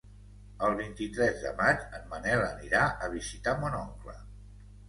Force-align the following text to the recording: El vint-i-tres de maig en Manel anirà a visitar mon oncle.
El 0.67 0.71
vint-i-tres 0.79 1.37
de 1.43 1.51
maig 1.59 1.85
en 1.99 2.09
Manel 2.15 2.41
anirà 2.47 2.83
a 3.07 3.11
visitar 3.15 3.57
mon 3.63 3.81
oncle. 3.83 4.19